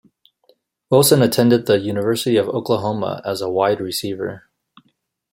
Wilson 0.89 1.21
attended 1.21 1.67
the 1.67 1.77
University 1.77 2.35
of 2.37 2.49
Oklahoma 2.49 3.21
as 3.23 3.39
a 3.39 3.47
wide 3.51 3.79
receiver. 3.79 4.49